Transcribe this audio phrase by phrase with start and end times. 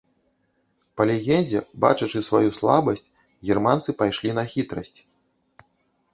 [1.01, 3.05] Па легендзе, бачачы сваю слабасць,
[3.51, 4.95] германцы пайшлі на хітрасць.